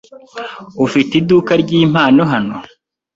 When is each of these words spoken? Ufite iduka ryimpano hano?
Ufite 0.85 1.11
iduka 1.21 1.51
ryimpano 1.61 2.21
hano? 2.31 2.55